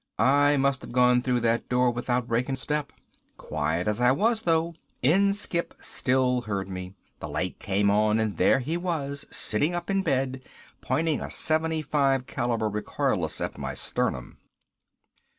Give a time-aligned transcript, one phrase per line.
[0.17, 2.91] I must have gone through that door without breaking step.
[3.37, 6.95] Quiet as I was though, Inskipp still heard me.
[7.19, 10.41] The light came on and there he was sitting up in bed
[10.81, 14.39] pointing a .75 caliber recoilless at my sternum.